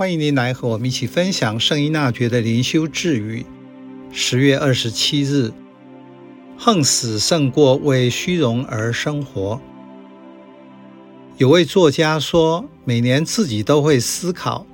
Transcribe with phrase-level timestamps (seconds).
[0.00, 3.44] 欢迎您来和我们一起分享圣依纳爵的灵修智语。
[4.10, 5.52] 十月二十七日，
[6.56, 9.60] 横死胜过为虚荣而生活。
[11.36, 14.66] 有位作家说，每年自己都会思考，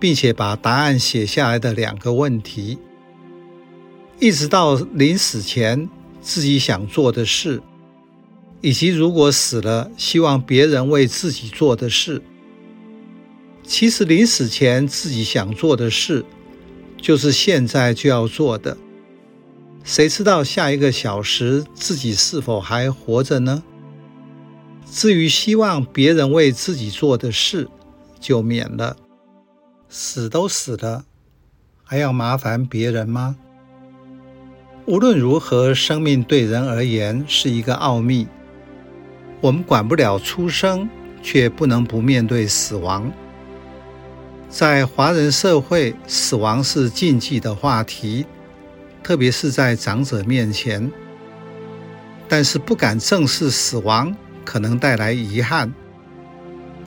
[0.00, 2.78] 并且把答案写下来的两个问题，
[4.18, 5.86] 一直到临死前
[6.22, 7.60] 自己想做的事，
[8.62, 12.22] 以及如果死了，希望别人为自己做的事。
[13.62, 16.24] 其实临死前自己想做的事，
[17.00, 18.76] 就是现在就要做的。
[19.84, 23.62] 谁知道下一个小时自己是否还活着呢？
[24.90, 27.68] 至于希望别人为自己做的事，
[28.18, 28.96] 就免了。
[29.88, 31.04] 死都死了，
[31.84, 33.36] 还要麻烦别人吗？
[34.86, 38.26] 无论如何，生命对人而言是一个奥秘。
[39.40, 40.88] 我们管不了出生，
[41.22, 43.10] 却不能不面对死亡。
[44.50, 48.26] 在华人社会，死亡是禁忌的话题，
[49.00, 50.90] 特别是在长者面前。
[52.28, 55.72] 但是不敢正视死亡，可能带来遗憾，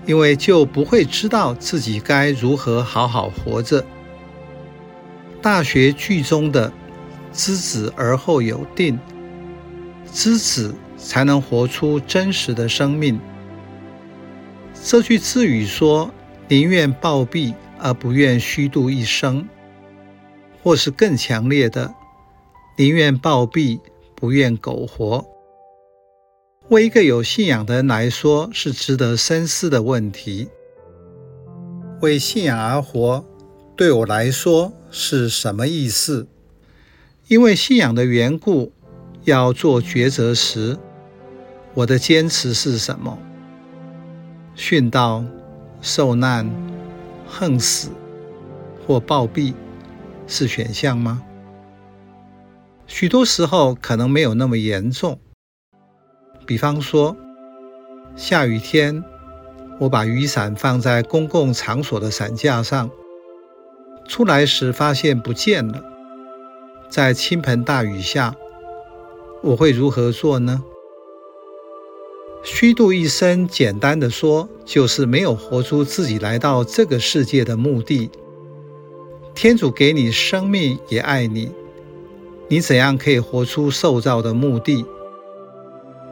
[0.05, 3.83] 因为就不会知道自己该如何好好活着。
[5.41, 6.71] 大学句中的
[7.31, 8.99] “知止而后有定”，
[10.11, 13.17] 知止才能活出真实的生命。
[14.83, 16.13] 这句自语说。
[16.53, 19.49] 宁愿暴毙而不愿虚度一生，
[20.61, 21.95] 或是更强烈的，
[22.77, 23.79] 宁愿暴毙
[24.15, 25.25] 不愿苟活。
[26.69, 30.47] 为一个有信仰的人来说，是值得深思的问题。
[32.01, 33.25] 为信仰而活，
[33.75, 36.27] 对我来说是什么意思？
[37.29, 38.71] 因为信仰的缘故，
[39.23, 40.77] 要做抉择时，
[41.73, 43.17] 我的坚持是什么？
[44.55, 45.25] 殉道。
[45.85, 46.49] 受难、
[47.27, 47.89] 横死
[48.87, 49.53] 或暴毙
[50.25, 51.21] 是选项吗？
[52.87, 55.19] 许多时候可能没有那么严重。
[56.45, 57.17] 比方说，
[58.15, 59.03] 下雨天，
[59.77, 62.89] 我把雨伞放在公共场所的伞架上，
[64.07, 65.83] 出来时发现不见了。
[66.87, 68.33] 在倾盆大雨下，
[69.41, 70.63] 我会如何做呢？
[72.45, 78.11] 虚度一生，简单的说，就是没有活出自己来到这个世界的目的。
[79.33, 81.49] 天主给你生命，也爱你，
[82.49, 84.85] 你怎样可以活出受造的目的？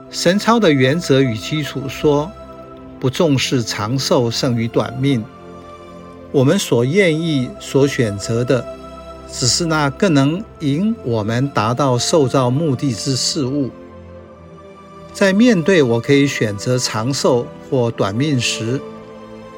[0.09, 2.31] 神操的原则与基础说，
[2.97, 5.21] 不重视长寿胜于短命。
[6.31, 8.65] 我们所愿意、所选择的，
[9.29, 13.69] 只是那更能引我们达到受造目的之事物。
[15.13, 18.79] 在面对我可以选择长寿或短命时，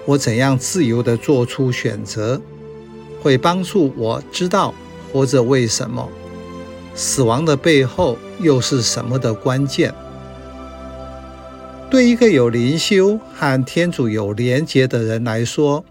[0.06, 2.42] 我怎样自由地做出选择，
[3.22, 4.74] 会帮助我知道
[5.12, 6.10] 活着为什么，
[6.96, 9.94] 死亡的背后又是什么的关键。
[11.90, 15.86] 对一个有灵修和天主有连结的人来说，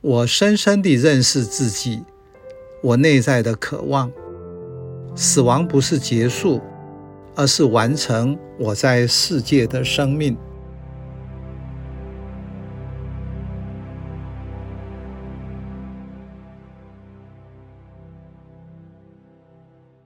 [0.00, 2.02] 我深深地认识自己，
[2.82, 4.10] 我内在的渴望，
[5.14, 6.62] 死亡不是结束。
[7.38, 10.36] 而是完成我在世界的生命。